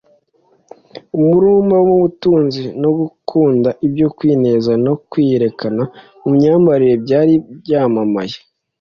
[1.15, 5.83] umururumba w'ubutunzi, no gukunda ibyo kwinezeza no kwiyerekana
[6.21, 8.37] mu myambarire byari byamamaye.